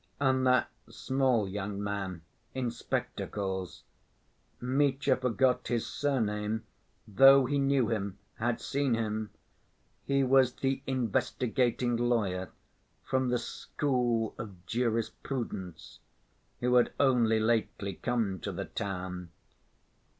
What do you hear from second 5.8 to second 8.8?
surname though he knew him, had